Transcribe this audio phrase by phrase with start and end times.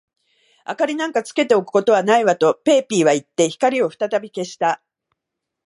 [0.67, 4.81] 「明りなんかつけておくことはないわ」と、ペーピーはいって、光をふたたび消した。